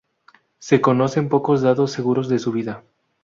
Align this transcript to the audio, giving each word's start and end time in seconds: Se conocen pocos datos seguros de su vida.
Se 0.57 0.81
conocen 0.81 1.29
pocos 1.29 1.61
datos 1.61 1.91
seguros 1.91 2.27
de 2.27 2.39
su 2.39 2.51
vida. 2.51 2.83